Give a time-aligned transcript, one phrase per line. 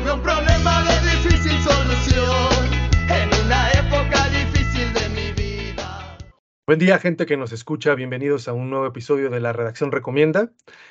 [0.00, 2.70] Un problema de difícil solución
[3.08, 6.18] en una época difícil de mi vida.
[6.66, 7.94] Buen día, gente que nos escucha.
[7.94, 10.50] Bienvenidos a un nuevo episodio de la Redacción Recomienda.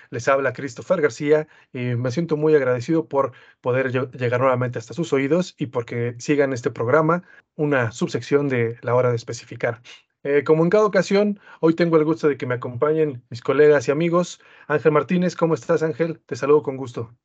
[0.10, 4.94] Les habla Christopher García y me siento muy agradecido por poder lle- llegar nuevamente hasta
[4.94, 7.24] sus oídos y porque sigan este programa,
[7.56, 9.82] una subsección de la hora de especificar.
[10.24, 13.88] Eh, como en cada ocasión, hoy tengo el gusto de que me acompañen mis colegas
[13.88, 14.42] y amigos.
[14.68, 16.20] Ángel Martínez, ¿cómo estás, Ángel?
[16.26, 17.16] Te saludo con gusto.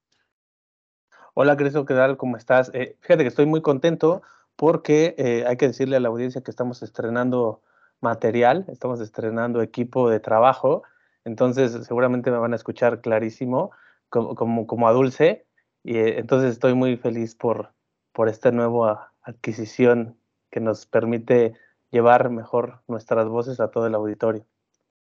[1.35, 2.17] Hola, Cristo, ¿qué tal?
[2.17, 2.71] ¿Cómo estás?
[2.75, 4.23] Eh, fíjate que estoy muy contento
[4.57, 7.63] porque eh, hay que decirle a la audiencia que estamos estrenando
[8.01, 10.83] material, estamos estrenando equipo de trabajo,
[11.25, 13.71] entonces seguramente me van a escuchar clarísimo
[14.11, 15.47] como, como, como a Dulce,
[15.83, 17.73] y eh, entonces estoy muy feliz por,
[18.13, 20.17] por esta nueva adquisición
[20.51, 21.55] que nos permite
[21.91, 24.47] llevar mejor nuestras voces a todo el auditorio.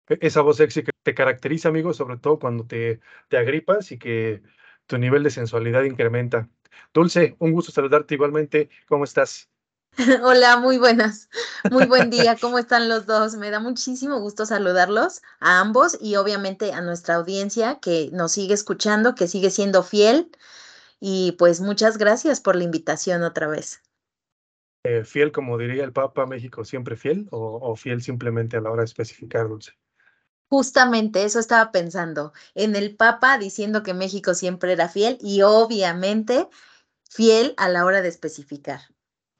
[0.10, 3.98] E- Esa voz sexy que te caracteriza, amigo, sobre todo cuando te, te agripas y
[4.00, 4.42] que
[4.88, 6.50] tu nivel de sensualidad incrementa.
[6.94, 8.70] Dulce, un gusto saludarte igualmente.
[8.88, 9.50] ¿Cómo estás?
[10.24, 11.30] Hola, muy buenas.
[11.72, 12.36] Muy buen día.
[12.40, 13.36] ¿Cómo están los dos?
[13.36, 18.54] Me da muchísimo gusto saludarlos a ambos y obviamente a nuestra audiencia que nos sigue
[18.54, 20.30] escuchando, que sigue siendo fiel.
[21.00, 23.82] Y pues muchas gracias por la invitación otra vez.
[24.84, 28.72] Eh, ¿Fiel, como diría el Papa, México siempre fiel o, o fiel simplemente a la
[28.72, 29.74] hora de especificar, Dulce?
[30.50, 36.48] Justamente eso estaba pensando en el Papa diciendo que México siempre era fiel y obviamente
[37.10, 38.82] fiel a la hora de especificar.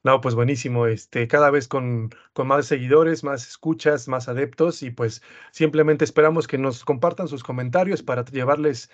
[0.02, 4.90] No, pues buenísimo, este, cada vez con, con más seguidores, más escuchas, más adeptos y
[4.92, 8.88] pues simplemente esperamos que nos compartan sus comentarios para llevarles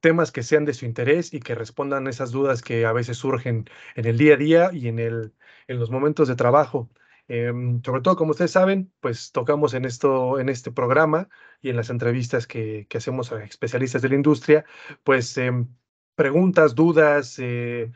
[0.00, 3.66] temas que sean de su interés y que respondan esas dudas que a veces surgen
[3.96, 5.34] en el día a día y en el,
[5.68, 6.90] en los momentos de trabajo.
[7.28, 11.28] Em, sobre todo, como ustedes saben, pues tocamos en esto, en este programa
[11.62, 14.64] y en las entrevistas que, hacemos a especialistas de la industria,
[15.04, 15.68] pues em,
[16.14, 17.90] preguntas, dudas, eh,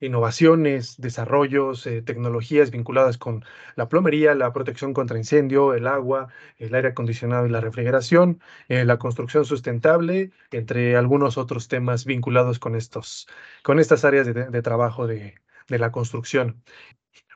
[0.00, 3.44] innovaciones, desarrollos, eh, tecnologías vinculadas con
[3.76, 8.84] la plomería, la protección contra incendio, el agua, el aire acondicionado y la refrigeración, eh,
[8.84, 13.28] la construcción sustentable, entre algunos otros temas vinculados con estos,
[13.62, 15.34] con estas áreas de, de trabajo de,
[15.68, 16.62] de la construcción.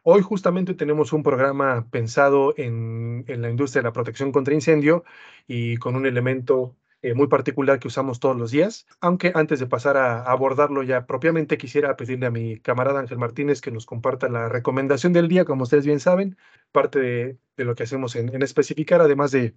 [0.07, 5.03] Hoy justamente tenemos un programa pensado en, en la industria de la protección contra incendio
[5.47, 8.87] y con un elemento eh, muy particular que usamos todos los días.
[9.01, 13.63] Aunque antes de pasar a, abordarlo ya propiamente, quisiera pedirle a mi camarada Ángel Martínez
[13.63, 16.37] que nos comparta la recomendación del día, como ustedes bien saben,
[16.71, 16.99] parte
[17.57, 19.55] de, lo que hacemos en especificar, además de,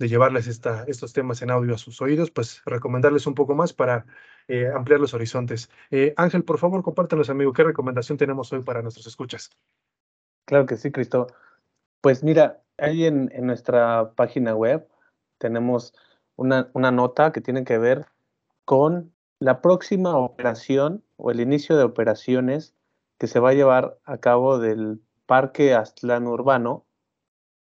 [0.00, 3.74] de llevarles esta, estos temas en audio a sus oídos, pues recomendarles un poco más
[3.74, 4.06] para
[4.48, 5.70] eh, ampliar los horizontes.
[5.90, 9.50] Eh, Ángel, por favor, compártanos, amigo, qué recomendación tenemos hoy para nuestros escuchas.
[10.46, 11.26] Claro que sí, Cristo.
[12.00, 14.88] Pues mira, ahí en, en nuestra página web
[15.36, 15.92] tenemos
[16.34, 18.06] una, una nota que tiene que ver
[18.64, 22.74] con la próxima operación o el inicio de operaciones
[23.18, 26.86] que se va a llevar a cabo del Parque Aztlán Urbano,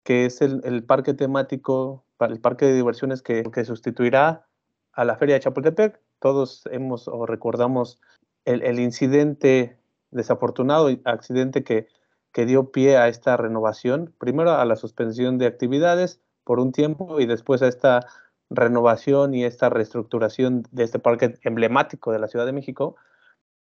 [0.03, 4.45] que es el, el parque temático, el parque de diversiones que, sustituirá
[4.93, 5.99] a la Feria de Chapultepec.
[6.19, 7.99] Todos hemos o recordamos
[8.45, 9.77] el, el incidente
[10.11, 11.87] desafortunado, accidente que,
[12.31, 17.19] que dio pie a esta renovación, primero a la suspensión de actividades por un tiempo
[17.19, 18.01] y después a esta
[18.49, 22.95] renovación y esta reestructuración de este parque emblemático de la Ciudad de México.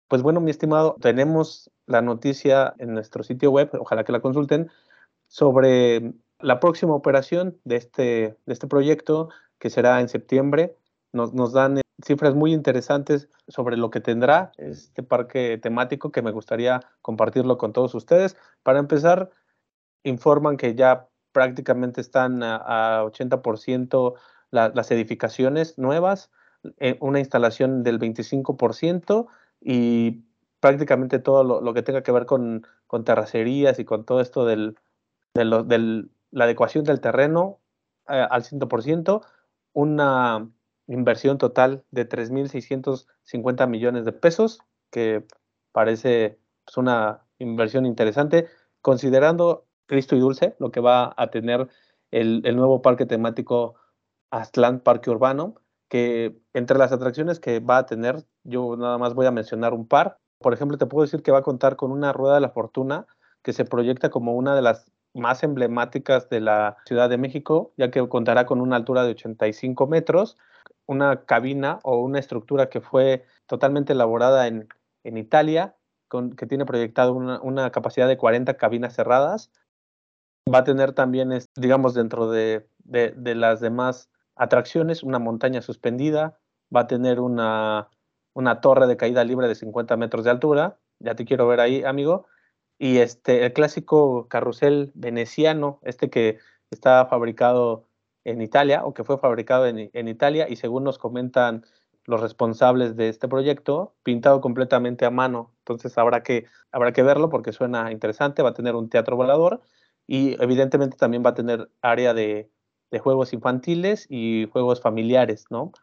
[0.08, 4.70] Pues bueno, mi estimado, tenemos la noticia en nuestro sitio web, ojalá que la consulten,
[5.28, 10.76] sobre la próxima operación de este, de este proyecto que será en septiembre.
[11.14, 16.22] Nos, nos dan eh, cifras muy interesantes sobre lo que tendrá este parque temático que
[16.22, 18.38] me gustaría compartirlo con todos ustedes.
[18.64, 19.32] Para empezar,
[20.04, 24.16] informan que ya prácticamente están a, a 80%
[24.52, 26.32] la, las edificaciones nuevas,
[26.80, 29.28] eh, una instalación del 25%
[29.62, 30.24] y
[30.60, 34.76] prácticamente todo lo, que tenga que ver con, con, terracerías y con todo esto del,
[35.34, 37.60] del, la adecuación del terreno
[38.08, 39.26] eh, al 100%,
[39.74, 40.50] una
[40.88, 45.26] inversión total de 3.650 millones de pesos, que
[45.72, 48.48] parece pues, una inversión interesante,
[48.82, 51.68] considerando Cristo y Dulce, lo que va a tener
[52.12, 53.76] el, nuevo parque temático
[54.32, 55.56] Aztlán Parque Urbano,
[55.90, 59.88] que entre las atracciones que va a tener, yo nada más voy a mencionar un
[59.88, 60.20] par.
[60.40, 63.08] Por ejemplo, te puedo decir que va a contar con una rueda de la fortuna
[63.42, 67.92] que se proyecta como una de las más emblemáticas de la Ciudad de México, ya
[67.92, 70.38] que contará con una altura de 85 metros,
[70.86, 74.68] una cabina o una estructura que fue totalmente elaborada en,
[75.04, 75.76] en Italia,
[76.08, 79.52] con, que tiene proyectado una, una, capacidad de 40 cabinas cerradas.
[80.54, 86.40] Va a tener también, digamos, dentro de, de, de las demás atracciones, una montaña suspendida,
[86.74, 87.90] va a tener una,
[88.34, 90.78] una torre de caída libre de 50 metros de altura.
[91.00, 92.28] Ya te quiero ver ahí, amigo.
[92.80, 96.38] Y este, el clásico carrusel veneciano, este que
[96.70, 97.88] está fabricado
[98.24, 101.66] en Italia o que fue fabricado en, en Italia y según nos comentan
[102.08, 105.54] los responsables de este proyecto, pintado completamente a mano.
[105.60, 109.62] Entonces habrá que, habrá que verlo porque suena interesante, va a tener un teatro volador
[110.08, 112.50] y evidentemente también va a tener área de,
[112.92, 115.74] de juegos infantiles y juegos familiares, ¿no?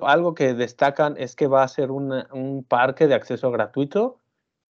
[0.00, 4.18] Algo que destacan es que va a ser un parque de acceso gratuito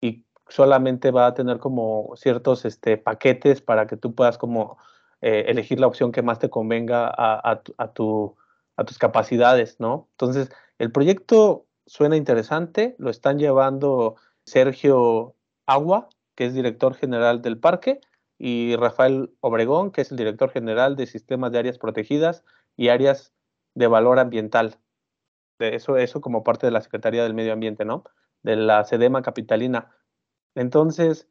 [0.00, 4.78] y solamente va a tener como ciertos este, paquetes para que tú puedas como
[5.20, 8.36] eh, elegir la opción que más te convenga a, a, a, tu,
[8.76, 10.08] a tus capacidades, ¿no?
[10.12, 15.34] Entonces, el proyecto suena interesante, lo están llevando Sergio
[15.66, 18.00] Agua, que es director general del parque,
[18.38, 22.44] y Rafael Obregón, que es el director general de sistemas de áreas protegidas
[22.76, 23.32] y áreas
[23.74, 24.76] de valor ambiental.
[25.58, 28.04] De eso, eso como parte de la Secretaría del Medio Ambiente, ¿no?
[28.44, 29.92] De la SEDEMA Capitalina.
[30.54, 31.28] Entonces,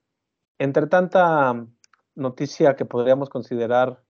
[0.60, 1.66] entre tanta
[2.16, 4.04] noticia que podríamos considerar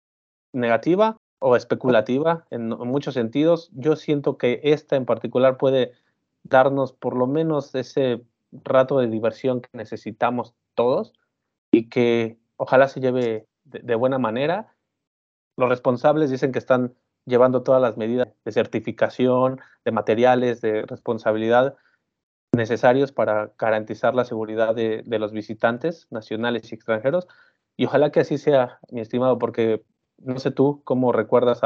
[0.54, 3.70] negativa, o especulativa en, muchos sentidos.
[3.74, 5.94] Yo siento que esta en particular puede
[6.44, 11.14] darnos por lo menos ese rato de diversión que necesitamos todos
[11.72, 14.74] y que ojalá se lleve de, buena manera.
[15.58, 16.96] Los responsables dicen que están
[17.26, 21.76] llevando todas las medidas de certificación, de materiales, de responsabilidad
[22.54, 27.28] necesarios para garantizar la seguridad de, de los visitantes nacionales y extranjeros.
[27.76, 29.84] Y ojalá que así sea, mi estimado, porque
[30.18, 31.62] no sé tú cómo recuerdas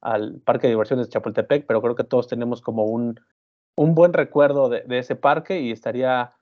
[0.00, 3.20] al Parque de Diversiones de Chapultepec, pero creo que todos tenemos como un,
[3.76, 6.32] un buen recuerdo de, ese parque y estaría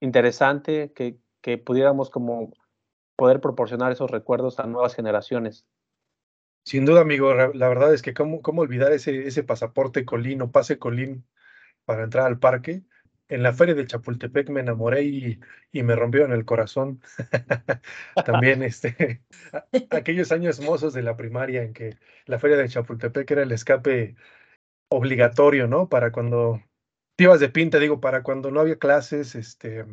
[0.00, 2.52] interesante que, que, pudiéramos como
[3.16, 5.66] poder proporcionar esos recuerdos a nuevas generaciones.
[6.64, 10.50] Sin duda, amigo, la verdad es que cómo, cómo olvidar ese, ese pasaporte colín o
[10.50, 11.24] pase colín
[11.84, 12.82] para entrar al parque
[13.30, 15.40] en la feria de Chapultepec me enamoré y,
[15.72, 17.00] y me en el corazón.
[18.26, 19.22] También este,
[19.90, 21.96] aquellos años mozos de la primaria en que
[22.26, 24.16] la feria de Chapultepec era el escape
[24.88, 25.88] obligatorio, ¿no?
[25.88, 26.60] Para cuando
[27.16, 29.84] te ibas de pinta, digo, para cuando no había clases, este,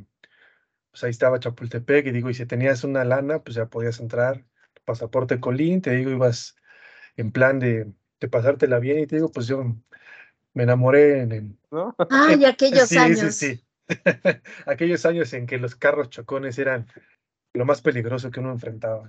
[0.91, 4.45] pues ahí estaba Chapultepec y digo, y si tenías una lana, pues ya podías entrar,
[4.83, 6.55] pasaporte colín, te digo, ibas
[7.17, 9.75] en plan de, de pasártela bien y te digo, pues yo
[10.57, 11.57] me enamoré en el...
[11.69, 11.95] ¿no?
[12.09, 13.35] Ay, aquellos años.
[13.35, 13.63] Sí, sí.
[14.65, 16.87] aquellos años en que los carros chocones eran
[17.53, 19.07] lo más peligroso que uno enfrentaba.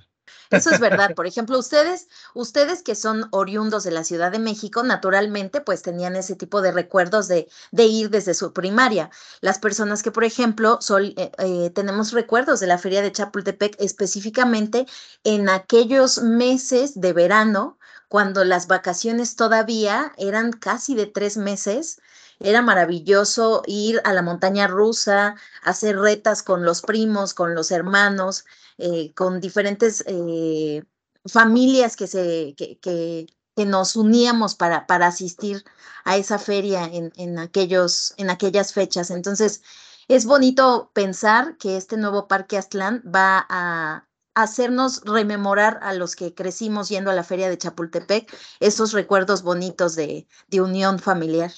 [0.51, 1.15] Eso es verdad.
[1.17, 6.17] Por ejemplo, ustedes, ustedes que son oriundos de la Ciudad de México, naturalmente, pues tenían
[6.17, 9.11] ese tipo de recuerdos de, de ir desde su primaria.
[9.41, 14.85] Las personas que, por ejemplo, eh, eh, tenemos recuerdos de la Feria de Chapultepec específicamente
[15.25, 17.78] en aquellos meses de verano,
[18.09, 22.01] cuando las vacaciones todavía eran casi de tres meses.
[22.41, 28.45] Era maravilloso ir a la montaña rusa, hacer retas con los primos, con los hermanos,
[28.79, 30.85] eh, con diferentes eh,
[31.27, 33.27] familias que, se, que, que,
[33.67, 35.65] nos uníamos para, para asistir
[36.05, 39.11] a esa feria en, en, aquellos, en aquellas fechas.
[39.11, 39.63] Entonces,
[40.07, 44.08] es bonito pensar que este nuevo Parque Aztlán va a,
[44.43, 49.97] hacernos rememorar a los que crecimos yendo a la feria de Chapultepec esos recuerdos bonitos
[49.97, 51.51] de, de unión familiar.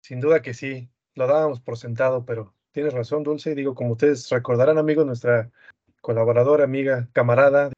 [0.00, 3.54] Sin duda que sí, lo dábamos por sentado, pero tienes razón, Dulce.
[3.54, 5.50] Digo, como ustedes recordarán, amigos, nuestra
[6.00, 7.70] colaboradora, amiga, camarada,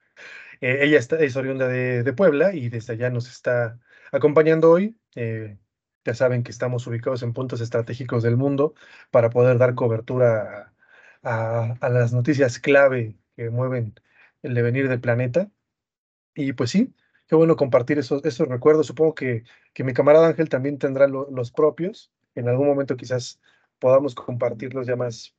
[0.60, 3.80] eh, ella está, es oriunda de, de, Puebla y desde allá nos está
[4.12, 4.96] acompañando hoy.
[5.16, 5.58] Eh,
[6.04, 8.74] ya saben que estamos ubicados en puntos estratégicos del mundo
[9.10, 10.72] para poder dar cobertura
[11.22, 13.94] a, a las noticias clave que mueven
[14.42, 15.50] el devenir del planeta.
[16.34, 16.94] Y pues sí,
[17.26, 18.86] qué bueno compartir esos, esos recuerdos.
[18.86, 22.12] Supongo que, que mi camarada Ángel también tendrá los propios.
[22.34, 23.40] En algún momento quizás
[23.78, 25.34] podamos compartirlos ya más,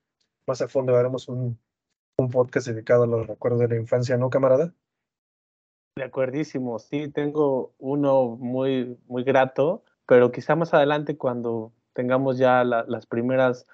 [0.47, 0.95] más a fondo.
[0.95, 1.59] Haremos un,
[2.17, 4.73] un podcast dedicado a los recuerdos de la infancia, ¿no, camarada?
[5.95, 12.63] De acuerdísimo, sí, tengo uno muy, muy grato, pero quizá más adelante cuando tengamos ya
[12.63, 13.67] la, las primeras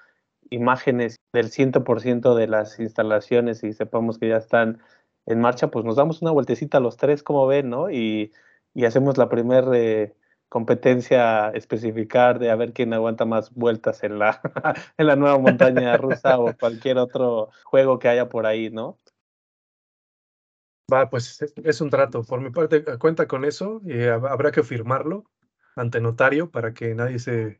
[0.50, 4.82] imágenes del 100% de las instalaciones y sepamos que ya están
[5.26, 7.90] en marcha, pues nos damos una vueltecita a los tres, como ven, ¿no?
[7.90, 8.32] Y,
[8.74, 10.16] y hacemos la primera eh,
[10.50, 14.42] competencia especificar de a ver quién aguanta más vueltas en la,
[14.98, 19.00] en la nueva montaña rusa o cualquier otro juego que haya por ahí, ¿no?
[20.92, 22.24] Va, pues es un trato.
[22.24, 25.26] Por mi parte, cuenta con eso y habrá que firmarlo
[25.76, 27.60] ante notario para que nadie se,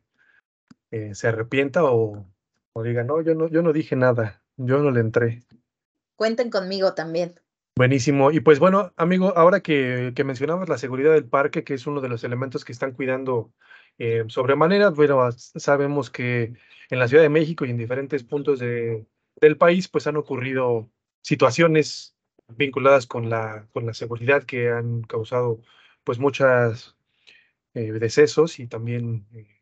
[0.90, 2.26] eh, se arrepienta o,
[2.82, 5.42] diga, no, yo no, yo no dije nada, yo no le entré.
[6.16, 7.34] Cuenten conmigo también.
[7.76, 8.32] Buenísimo.
[8.32, 12.00] Y pues bueno, amigo, ahora que, que mencionamos la seguridad del parque, que es uno
[12.00, 13.52] de los elementos que están cuidando
[13.98, 16.54] eh, sobremanera, pero sabemos que
[16.90, 19.06] en la Ciudad de México y en diferentes puntos de,
[19.40, 20.90] del país, pues han ocurrido
[21.22, 22.16] situaciones
[22.48, 25.60] vinculadas con la, con la seguridad que han causado
[26.04, 26.96] pues muchas
[27.74, 29.57] eh, decesos y también eh,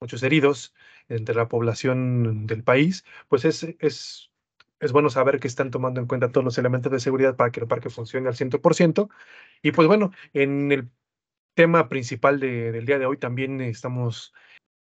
[0.00, 0.74] muchos heridos
[1.08, 4.30] entre la población del país, pues es, es,
[4.80, 7.60] es bueno saber que están tomando en cuenta todos los elementos de seguridad para que
[7.60, 9.08] el parque funcione al 100%.
[9.62, 10.90] Y pues bueno, en el
[11.54, 14.32] tema principal de, del día de hoy también estamos,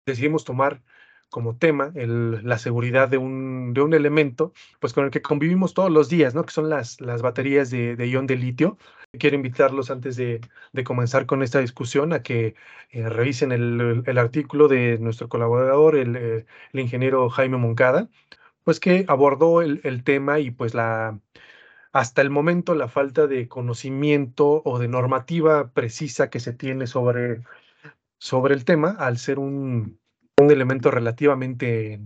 [0.05, 0.83] decidimos tomar
[1.31, 5.89] como tema la seguridad de un, de un elemento pues con el que convivimos todos
[5.89, 6.43] los días, ¿no?
[6.43, 8.77] que son las, las baterías de, de ion de litio.
[9.17, 10.41] Quiero invitarlos antes de,
[10.73, 12.55] de, comenzar con esta discusión a que
[12.91, 18.09] eh, revisen el, el, artículo de nuestro colaborador, el, eh, el, ingeniero Jaime Moncada,
[18.63, 21.19] pues que abordó el, el tema y pues la,
[21.93, 27.41] hasta el momento la falta de conocimiento o de normativa precisa que se tiene sobre,
[28.19, 30.00] sobre el tema, al ser un,
[30.41, 32.01] un elemento relativamente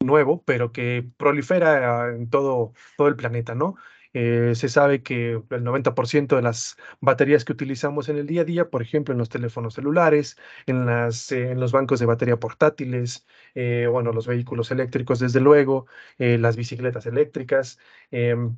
[0.00, 3.76] nuevo, pero que prolifera en todo, todo el planeta, ¿no?
[4.16, 8.44] Eh, se sabe que el 90% de las baterías que utilizamos en el día a
[8.44, 12.38] día, por ejemplo, en los teléfonos celulares, en, las, eh, en los bancos de batería
[12.38, 13.26] portátiles,
[13.56, 15.86] eh, bueno, los vehículos eléctricos, desde luego,
[16.18, 17.78] las bicicletas eléctricas,
[18.10, 18.56] em,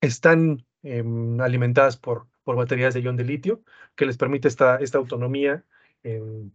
[0.00, 3.62] están em, alimentadas por, por baterías de ion de litio,
[3.96, 5.64] que les permite esta, esta autonomía
[6.02, 6.52] em,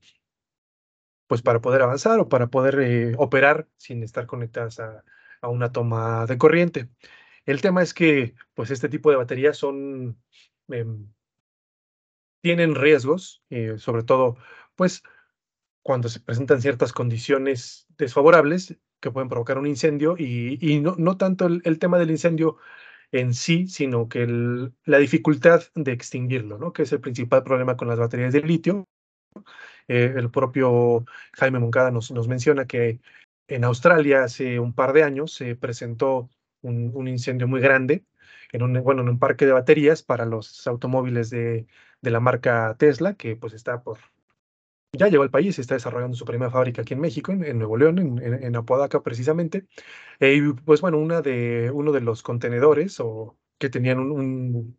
[1.31, 5.05] pues para poder avanzar o para poder eh, operar sin estar conectadas a,
[5.39, 6.89] a, una toma de corriente.
[7.45, 10.21] El tema es que pues este tipo de baterías son,
[10.67, 10.85] eh,
[12.41, 14.35] tienen riesgos, eh, sobre todo
[14.75, 15.03] pues
[15.81, 21.15] cuando se presentan ciertas condiciones desfavorables que pueden provocar un incendio y, y no, no,
[21.15, 22.57] tanto el, tema del incendio
[23.13, 24.27] en sí, sino que
[24.83, 26.73] la dificultad de extinguirlo, ¿no?
[26.73, 28.85] que es el principal problema con las baterías de litio,
[29.87, 32.99] eh, el propio Jaime Moncada nos, menciona que
[33.47, 36.29] en Australia hace un par de años se presentó
[36.61, 38.05] un, incendio muy grande
[38.51, 41.67] en un, bueno, en un parque de baterías para los automóviles de,
[42.01, 43.99] la marca Tesla, que pues está por...
[44.93, 48.19] Ya llegó al país, está desarrollando su primera fábrica aquí en México, en, Nuevo León,
[48.21, 49.67] en, Apodaca precisamente.
[50.19, 54.77] Eh, y pues bueno, una de, uno de los contenedores o que tenían un,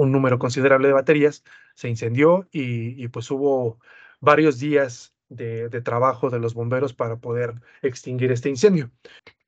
[0.00, 3.78] un número considerable de baterías se incendió y, pues hubo
[4.20, 8.90] varios días de, trabajo de los bomberos para poder extinguir este incendio.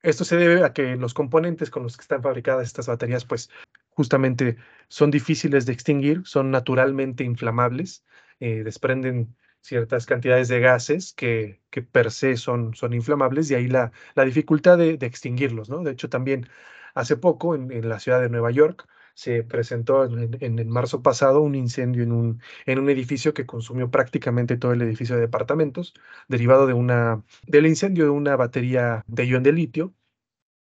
[0.03, 3.49] Esto se debe a que los componentes con los que están fabricadas estas baterías, pues
[3.89, 4.57] justamente
[4.89, 8.05] son difíciles de extinguir, son naturalmente inflamables,
[8.39, 13.67] eh, desprenden ciertas cantidades de gases que, que per se son, son inflamables y ahí
[13.67, 15.83] la, la dificultad de, extinguirlos, ¿no?
[15.83, 16.47] De hecho, también
[16.93, 21.55] hace poco en la ciudad de Nueva York, se presentó en, en, marzo pasado un
[21.55, 25.93] incendio en un, en un edificio que consumió prácticamente todo el edificio de departamentos,
[26.27, 29.93] derivado de una, del incendio de una batería de ion de litio,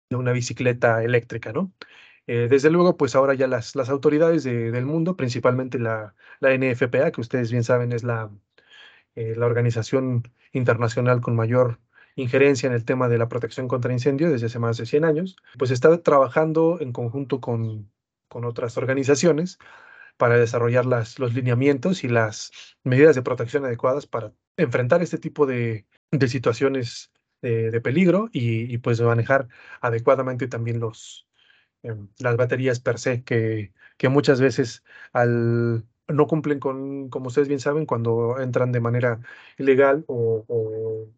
[0.10, 1.74] de una bicicleta eléctrica, ¿no?
[2.28, 6.54] Eh, desde luego, pues ahora ya las, las autoridades de, del mundo, principalmente la, la,
[6.58, 8.32] NFPA, que ustedes bien saben es la,
[9.16, 10.24] eh, la organización
[10.54, 11.80] internacional con mayor
[12.16, 15.38] injerencia en el tema de la protección contra incendios desde hace más de 100 años,
[15.58, 17.92] pues está trabajando en conjunto con,
[18.34, 19.60] con otras organizaciones
[20.18, 22.52] para desarrollar las, los lineamientos y las
[22.84, 27.12] medidas de protección adecuadas para enfrentar este tipo de, de situaciones
[27.42, 29.48] de, de peligro y, y, pues manejar
[29.82, 31.28] adecuadamente también los,
[31.84, 37.48] eh, las baterías per se, que, que muchas veces al, no cumplen con, como ustedes
[37.48, 39.20] bien saben, cuando entran de manera
[39.58, 41.10] ilegal o, o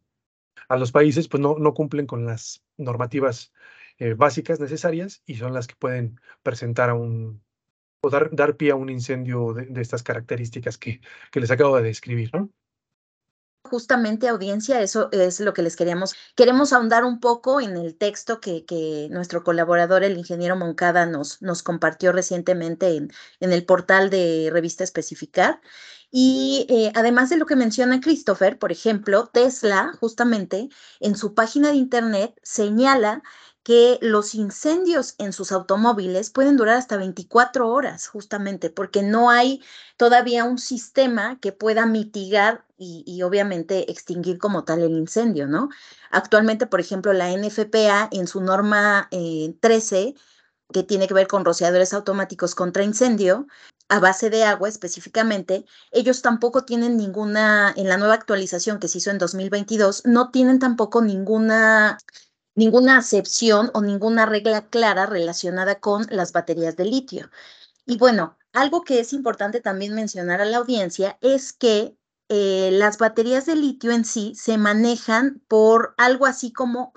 [0.70, 3.54] a los países, pues no, no cumplen con las normativas
[3.98, 7.44] eh, básicas necesarias y son las que pueden presentar a un
[8.02, 11.84] o dar, dar pie a un incendio de, estas características que, que, les acabo de
[11.84, 12.32] describir.
[13.64, 16.14] Justamente audiencia, eso es lo que les queríamos.
[16.36, 21.42] Queremos ahondar un poco en el texto que, que nuestro colaborador, el ingeniero Moncada, nos,
[21.42, 25.60] nos compartió recientemente en, en el portal de Revista Especificar.
[26.12, 31.72] Y eh, además de lo que menciona Christopher, por ejemplo, Tesla, justamente en su página
[31.72, 33.24] de internet señala
[33.66, 39.60] que los incendios en sus automóviles pueden durar hasta 24 horas, justamente, porque no hay
[39.98, 45.70] todavía un sistema que pueda mitigar y, obviamente extinguir como tal el incendio, ¿no?
[46.12, 50.14] Actualmente, por ejemplo, la NFPA en su norma eh, 13,
[50.72, 53.48] que tiene que ver con rociadores automáticos contra incendio,
[53.90, 59.00] a base de agua específicamente, ellos tampoco tienen ninguna, en la nueva actualización que se
[59.00, 61.98] hizo en 2022, no tienen tampoco ninguna
[62.56, 67.30] ninguna acepción o ninguna regla clara relacionada con las baterías de litio.
[67.86, 71.98] Y bueno, algo que es importante también mencionar a la audiencia es que
[72.30, 76.92] eh, las baterías de litio en sí se manejan por algo así como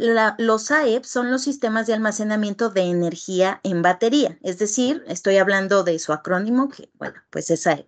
[0.00, 5.84] Los SAEPs son los sistemas de almacenamiento de energía en batería, es decir, estoy hablando
[5.84, 7.86] de su acrónimo, que bueno, pues es SAEP.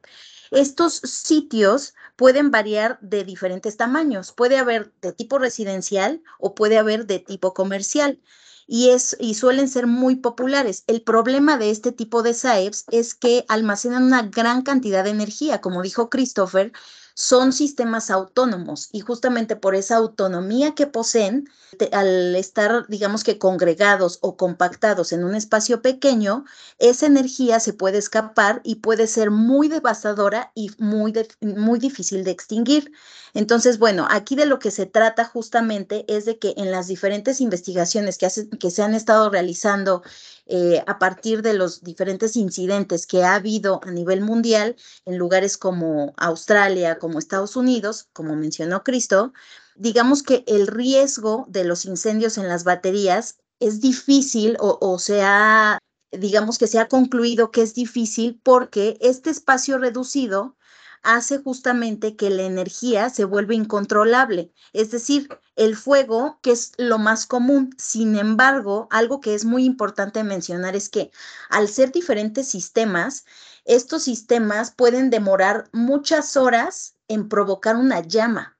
[0.50, 4.32] Estos sitios pueden variar de diferentes tamaños.
[4.32, 8.20] Puede haber de tipo residencial o puede haber de tipo comercial.
[8.66, 10.84] Y, es, y suelen ser muy populares.
[10.86, 15.62] El problema de este tipo de SAEPs es que almacenan una gran cantidad de energía.
[15.62, 16.72] Como dijo Christopher,
[17.14, 21.48] son sistemas autónomos y justamente por esa autonomía que poseen,
[21.92, 26.44] al estar, digamos que congregados o compactados en un espacio pequeño,
[26.78, 32.30] esa energía se puede escapar y puede ser muy devastadora y muy, muy difícil de
[32.30, 32.92] extinguir.
[33.34, 37.40] Entonces, bueno, aquí de lo que se trata justamente es de que en las diferentes
[37.40, 38.28] investigaciones que,
[38.58, 40.02] que se han estado realizando
[40.46, 45.56] eh, a partir de los diferentes incidentes que ha habido a nivel mundial en lugares
[45.56, 49.32] como Australia, como Estados Unidos, como mencionó Cristo,
[49.76, 55.22] digamos que el riesgo de los incendios en las baterías es difícil o, o se
[55.22, 55.78] ha,
[56.10, 60.56] digamos que se ha concluido que es difícil porque este espacio reducido
[61.02, 66.98] hace justamente que la energía se vuelva incontrolable, es decir, el fuego, que es lo
[66.98, 67.74] más común.
[67.78, 71.10] Sin embargo, algo que es muy importante mencionar es que
[71.50, 73.24] al ser diferentes sistemas,
[73.64, 78.51] estos sistemas pueden demorar muchas horas en provocar una llama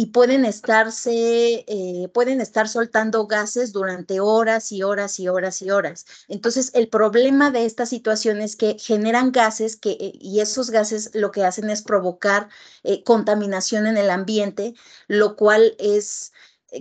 [0.00, 5.70] y pueden estarse, eh, pueden estar soltando gases durante horas y horas y horas y
[5.70, 6.06] horas.
[6.26, 11.10] Entonces, el problema de esta situación es que generan gases que, eh, y esos gases
[11.12, 12.48] lo que hacen es provocar
[12.82, 14.72] eh, contaminación en el ambiente,
[15.06, 16.32] lo cual es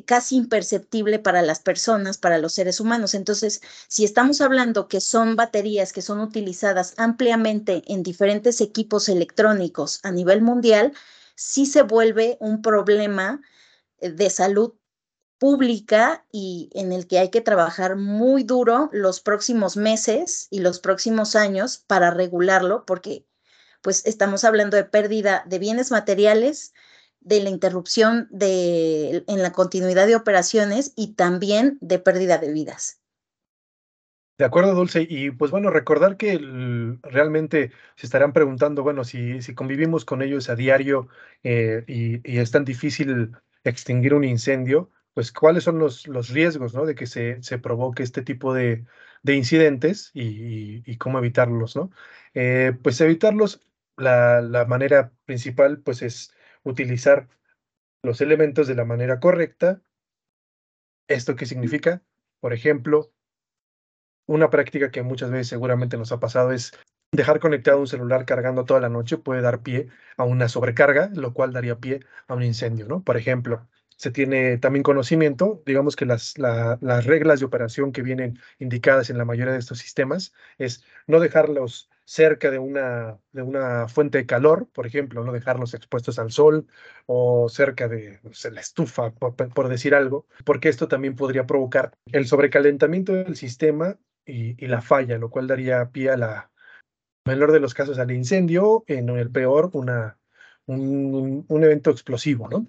[0.05, 3.15] casi imperceptible para las personas, para los seres humanos.
[3.15, 3.59] Entonces,
[3.89, 10.11] si estamos hablando que son baterías que son utilizadas ampliamente en diferentes equipos electrónicos a
[10.13, 10.93] nivel mundial,
[11.39, 13.41] sí se vuelve un problema
[13.99, 14.73] eh, de salud
[15.37, 20.81] pública y en el que hay que trabajar muy duro los próximos meses y los
[20.81, 23.25] próximos años para regularlo, porque
[23.81, 26.73] pues estamos hablando de pérdida de bienes materiales,
[27.21, 32.98] de la interrupción de, en la continuidad de operaciones y también de pérdida de vidas.
[34.39, 35.05] De acuerdo, Dulce.
[35.09, 36.37] Y pues bueno, recordar que
[37.03, 41.09] realmente se estarán preguntando, bueno, si, si convivimos con ellos a diario
[41.43, 43.33] eh, y, es tan difícil
[43.65, 46.85] extinguir un incendio, pues cuáles son los, los riesgos, ¿no?
[46.85, 48.85] De que se, se provoque este tipo de,
[49.23, 51.91] de incidentes y, cómo evitarlos, ¿no?
[52.33, 53.61] Eh, pues evitarlos,
[53.97, 57.27] la, la manera principal, pues es utilizar
[58.03, 59.81] los elementos de la manera correcta.
[61.09, 62.01] ¿Esto qué significa?
[62.39, 63.11] Por ejemplo,
[64.29, 66.71] una práctica que muchas veces seguramente nos ha pasado es
[67.11, 69.87] dejar conectado un celular cargando toda la noche puede dar pie
[70.17, 73.03] a una sobrecarga, lo cual daría pie a un incendio, ¿no?
[73.03, 78.39] Por ejemplo, se tiene también conocimiento, digamos que las, las reglas de operación que vienen
[78.59, 83.87] indicadas en la mayoría de estos sistemas es no dejarlos cerca de una, de una
[83.87, 86.67] fuente de calor, por ejemplo, no dejarlos expuestos al sol
[87.07, 88.19] o cerca de
[88.51, 93.97] la estufa, por, decir algo, porque esto también podría provocar el sobrecalentamiento del sistema
[94.29, 96.51] y, la falla, lo cual daría pie a la
[97.25, 100.17] menor de los casos al incendio, en el peor una,
[100.65, 102.67] un, un evento explosivo, ¿no?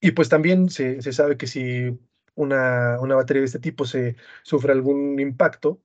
[0.00, 1.98] Y pues también se, se sabe que si
[2.34, 5.80] una, una, batería de este tipo se sufre algún impacto,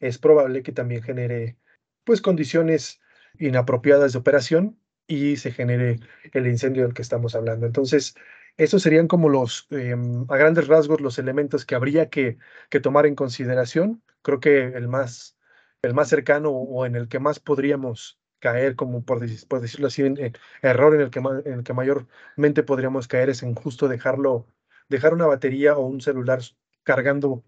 [0.00, 1.56] es probable que también genere
[2.04, 3.00] pues condiciones
[3.38, 6.00] inapropiadas de operación y se genere
[6.32, 7.66] el incendio del que estamos hablando.
[7.66, 8.14] Entonces,
[8.56, 12.38] esos serían como los, em, a grandes rasgos, los elementos que habría que,
[12.70, 14.02] que, tomar en consideración.
[14.22, 15.36] Creo que el más,
[15.82, 20.36] el más cercano o en el que más podríamos caer, como por, decirlo así, en,
[20.62, 24.46] error en el, que, en el que mayormente podríamos caer es en justo dejarlo,
[24.88, 26.40] dejar una batería o un celular
[26.82, 27.44] cargando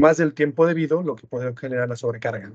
[0.00, 2.52] más del tiempo debido, lo que puede generar la sobrecarga.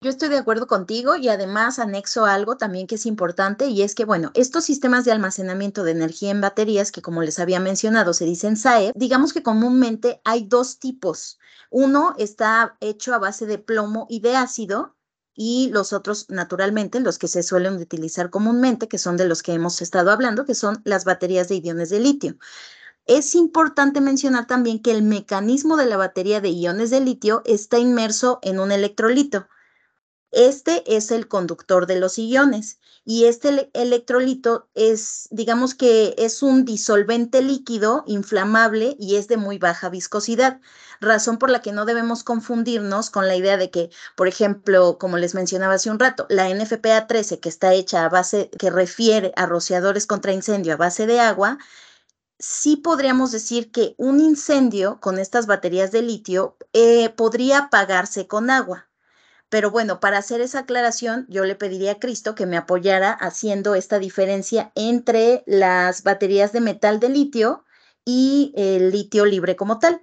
[0.00, 3.96] Yo estoy de acuerdo contigo y además anexo algo también que es importante y es
[3.96, 8.14] que, bueno, estos sistemas de almacenamiento de energía en baterías, que como les había mencionado
[8.14, 11.40] se dicen SAE, digamos que comúnmente hay dos tipos.
[11.68, 14.94] Uno está hecho a base de plomo y de ácido
[15.34, 19.52] y los otros, naturalmente, los que se suelen utilizar comúnmente, que son de los que
[19.52, 22.36] hemos estado hablando, que son las baterías de iones de litio.
[23.04, 27.80] Es importante mencionar también que el mecanismo de la batería de iones de litio está
[27.80, 29.48] inmerso en un electrolito
[30.30, 36.66] Este es el conductor de los iones y este electrolito es, digamos que es un
[36.66, 40.60] disolvente líquido inflamable y es de muy baja viscosidad,
[41.00, 45.16] razón por la que no debemos confundirnos con la idea de que, por ejemplo, como
[45.16, 49.32] les mencionaba hace un rato, la NFPA 13 que está hecha a base, que refiere
[49.36, 51.56] a rociadores contra incendio a base de agua,
[52.38, 58.50] sí podríamos decir que un incendio con estas baterías de litio eh, podría apagarse con
[58.50, 58.87] agua
[59.50, 63.74] pero bueno, para hacer esa aclaración, yo le pediría a Cristo que me apoyara haciendo
[63.74, 67.64] esta diferencia entre las baterías de metal de litio
[68.04, 70.02] y el litio libre como tal.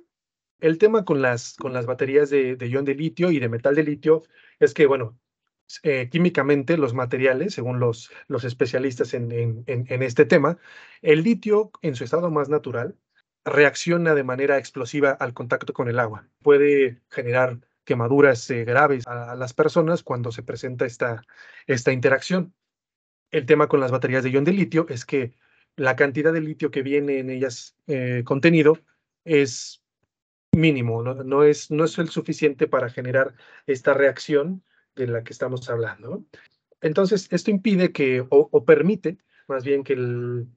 [0.60, 3.84] El tema con las, con las baterías de, ion de litio y de metal de
[3.84, 4.24] litio
[4.60, 5.20] es que, bueno,
[5.84, 9.32] eh, químicamente los materiales, según los, los especialistas en,
[9.68, 10.58] en, este tema,
[11.02, 12.96] el litio en su estado más natural
[13.44, 16.28] reacciona de manera explosiva al contacto con el agua.
[16.42, 21.24] Puede generar quemaduras eh, graves a, las personas cuando se presenta esta,
[21.68, 22.54] esta interacción.
[23.32, 25.34] El tema con las baterías de ion de litio es que
[25.76, 28.80] la cantidad de litio que viene en ellas eh, contenido
[29.24, 29.84] es
[30.52, 31.44] mínimo, ¿no?
[31.44, 33.36] es, no es el suficiente para generar
[33.68, 34.64] esta reacción
[34.96, 36.24] de la que estamos hablando.
[36.82, 39.18] Entonces, esto impide que, o, o permite
[39.48, 40.48] más bien que el,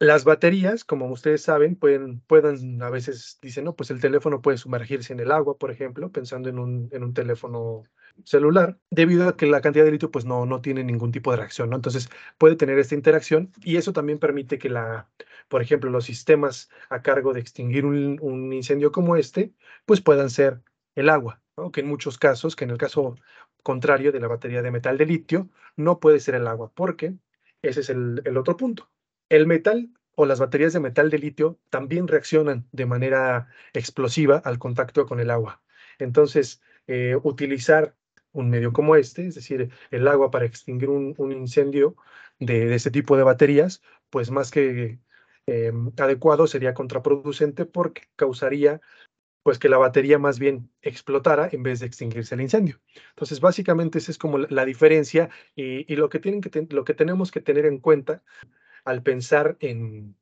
[0.00, 4.56] las baterías, como ustedes saben, pueden, pueden, a veces dicen, no, pues el teléfono puede
[4.56, 7.84] sumergirse en el agua, por ejemplo, pensando en un, en un teléfono
[8.24, 11.36] celular, debido a que la cantidad de litio pues no, no tiene ningún tipo de
[11.36, 11.76] reacción, ¿no?
[11.76, 12.08] Entonces
[12.38, 15.10] puede tener esta interacción y eso también permite que la,
[15.48, 19.52] por ejemplo, los sistemas a cargo de extinguir un, incendio como este,
[19.84, 20.62] pues puedan ser
[20.94, 21.72] el agua, ¿no?
[21.72, 23.16] Que en muchos casos, que en el caso
[23.62, 27.14] contrario de la batería de metal de litio, no puede ser el agua, porque
[27.62, 28.88] ese es el otro punto
[29.30, 34.58] el metal o las baterías de metal de litio también reaccionan de manera explosiva al
[34.58, 35.62] contacto con el agua.
[35.98, 37.96] Entonces, eh, utilizar
[38.32, 41.96] un medio como este, es decir, el agua para extinguir un, incendio
[42.38, 45.00] de, este tipo de baterías, pues más que
[45.46, 48.80] eh, adecuado sería contraproducente porque causaría
[49.42, 52.78] pues que la batería más bien explotara en vez de extinguirse el incendio.
[53.10, 57.30] Entonces, básicamente esa es como la, diferencia y, lo, que tienen que lo que tenemos
[57.30, 58.22] que tener en cuenta
[58.84, 60.16] al pensar en,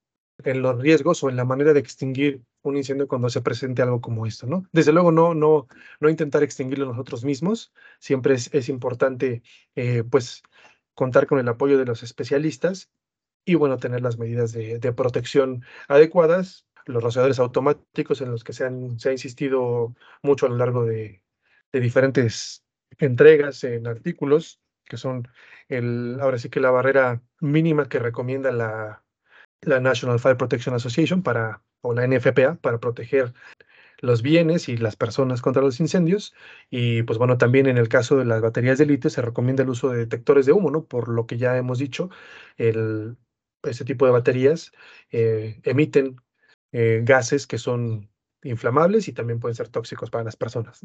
[0.44, 4.26] los riesgos o en la manera de extinguir un incendio cuando se presente algo como
[4.26, 4.66] esto, ¿no?
[4.72, 5.66] Desde luego, no, no,
[6.00, 7.72] no intentar extinguirlo nosotros mismos.
[7.98, 9.42] Siempre es, importante,
[9.74, 10.42] eh, pues,
[10.94, 12.90] contar con el apoyo de los especialistas
[13.44, 16.66] y, bueno, tener las medidas de, protección adecuadas.
[16.86, 20.84] Los rociadores automáticos en los que se, han, se ha insistido mucho a lo largo
[20.84, 21.22] de,
[21.72, 22.64] de diferentes
[22.98, 25.28] entregas en artículos, que son
[25.68, 29.04] el, ahora sí que la barrera mínima que recomienda la,
[29.62, 33.34] la National Fire Protection Association para, o la NFPA para proteger
[34.00, 36.34] los bienes y las personas contra los incendios.
[36.70, 39.70] Y pues bueno, también en el caso de las baterías de litio se recomienda el
[39.70, 40.84] uso de detectores de humo, ¿no?
[40.84, 42.10] Por lo que ya hemos dicho,
[42.56, 43.16] el,
[43.62, 44.72] este tipo de baterías
[45.10, 46.16] eh, emiten
[46.72, 48.10] eh, gases que son
[48.42, 50.80] inflamables y también pueden ser tóxicos para las personas.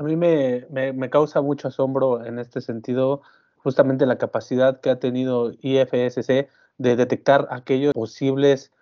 [0.00, 3.20] A mí me, me, causa mucho asombro en este sentido
[3.58, 8.72] justamente la capacidad que ha tenido IFSC de detectar aquellos posibles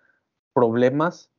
[0.53, 1.29] problemas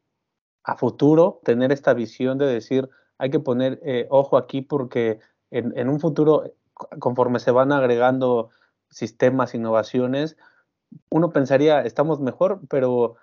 [0.64, 5.18] a futuro, tener esta visión de decir, hay que poner eh, ojo aquí porque
[5.50, 6.52] en, en, un futuro,
[6.98, 8.50] conforme se van agregando
[8.90, 10.36] sistemas, innovaciones,
[11.08, 13.16] uno pensaría, estamos mejor, pero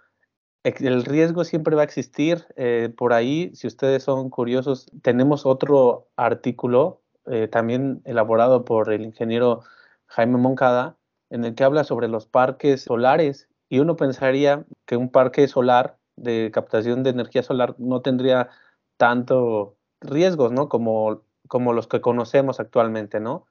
[0.80, 2.45] el riesgo siempre va a existir.
[2.56, 9.03] Eh, por ahí, si ustedes son curiosos, tenemos otro artículo eh, también elaborado por el
[9.03, 9.62] ingeniero
[10.08, 10.97] Jaime Moncada,
[11.30, 13.49] en el que habla sobre los parques solares.
[13.69, 18.49] Y uno pensaría que un parque solar de captación de energía solar no tendría
[18.97, 20.69] tanto riesgos, ¿no?
[20.69, 23.45] Como, como los que conocemos actualmente, ¿no?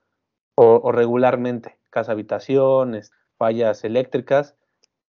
[0.57, 4.56] O, o regularmente, casa habitaciones, fallas eléctricas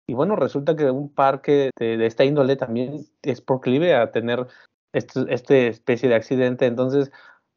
[0.08, 4.48] y bueno, resulta que un parque de, esta índole también es proclive a tener
[4.94, 6.68] esta este especie de accidente.
[6.68, 7.12] Entonces,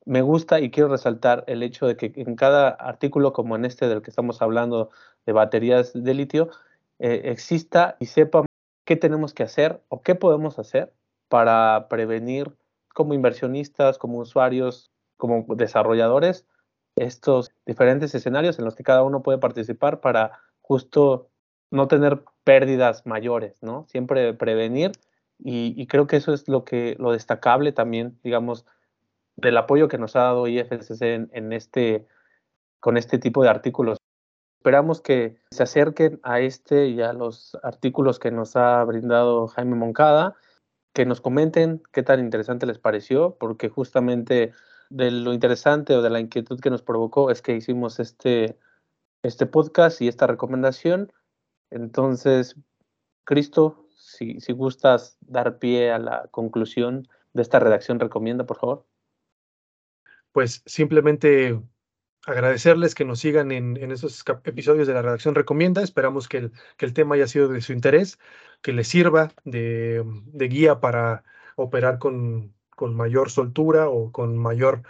[0.07, 3.89] me gusta y quiero resaltar el hecho de que en cada artículo como en este
[3.89, 4.91] del que estamos hablando
[5.27, 6.49] de baterías de litio,
[6.99, 8.47] eh, exista y sepa
[8.87, 10.95] qué tenemos que hacer o qué podemos hacer
[11.29, 12.57] para prevenir
[12.95, 16.47] como inversionistas, como usuarios, como desarrolladores,
[16.97, 21.29] estos diferentes escenarios en los que cada uno puede participar para justo
[21.71, 23.87] no tener pérdidas mayores, ¿no?
[23.89, 24.93] Siempre prevenir
[25.39, 28.67] y, creo que eso es lo que lo destacable también, digamos,
[29.37, 32.07] del apoyo que nos ha dado IFSC en, este
[32.81, 33.99] con este tipo de artículos.
[34.61, 39.77] Esperamos que se acerquen a este y a los artículos que nos ha brindado Jaime
[39.77, 40.35] Moncada,
[40.93, 44.53] que nos comenten qué tan interesante les pareció, porque justamente
[44.91, 48.59] de lo interesante o de la inquietud que nos provocó es que hicimos este,
[49.23, 51.13] este podcast y esta recomendación.
[51.71, 52.57] Entonces,
[53.25, 58.87] Cristo, si, si gustas dar pie a la conclusión de esta redacción, recomienda, por favor.
[60.33, 61.61] Pues simplemente
[62.27, 65.83] agradecerles que nos sigan en, en esos episodios de la redacción recomienda.
[65.83, 68.19] Esperamos que el, que el tema haya sido de su interés,
[68.61, 71.25] que les sirva de, de guía para
[71.57, 74.83] operar con, con, mayor soltura o con mayor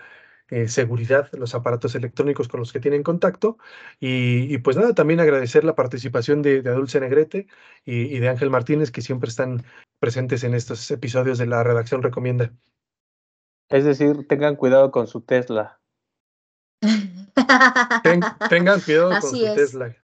[0.51, 3.59] eh, seguridad los aparatos electrónicos con los que tienen contacto.
[4.01, 7.47] Y, y pues nada, también agradecer la participación de, de Dulce Negrete
[7.85, 9.65] y, y de Ángel Martínez, que siempre están
[10.01, 12.53] presentes en estos episodios de la redacción recomienda.
[13.69, 15.81] Es decir, tengan cuidado con su Tesla.
[18.03, 19.55] Ten, tengan cuidado con su es.
[19.55, 19.97] Tesla.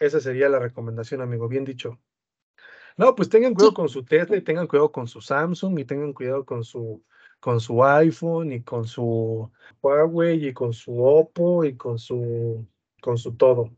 [0.00, 1.48] Esa sería la recomendación, amigo.
[1.48, 1.98] Bien dicho.
[2.98, 3.76] No, pues tengan cuidado Sí.
[3.76, 7.04] con su Tesla y tengan cuidado con su Samsung y tengan cuidado con su
[7.46, 9.48] con su iPhone y con su
[9.80, 12.66] Huawei y con su Oppo y con su
[13.00, 13.70] con su todo.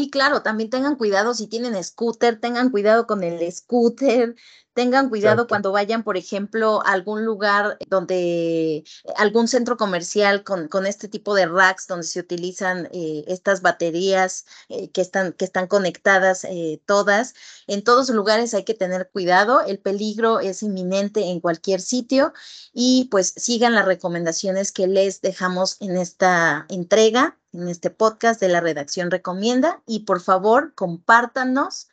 [0.00, 4.34] Sí, claro, también tengan cuidado si tienen scooter, tengan cuidado con el scooter,
[4.72, 5.48] tengan cuidado Exacto.
[5.48, 8.82] cuando vayan, por ejemplo, a algún lugar donde,
[9.16, 14.46] algún centro comercial con, con este tipo de racks donde se utilizan eh, estas baterías
[14.70, 17.34] eh, que están, que están conectadas eh, todas.
[17.66, 22.32] En todos lugares hay que tener cuidado, el peligro es inminente en cualquier sitio
[22.72, 28.48] y pues sigan las recomendaciones que les dejamos en esta entrega, en este podcast de
[28.48, 31.88] la redacción recomienda y por favor compártanos